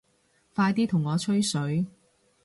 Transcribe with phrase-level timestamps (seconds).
[0.55, 1.85] 快啲同我吹水